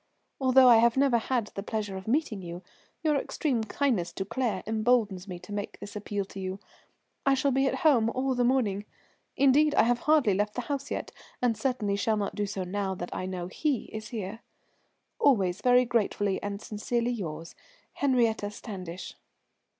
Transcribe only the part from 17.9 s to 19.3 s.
"HENRIETTE STANDISH."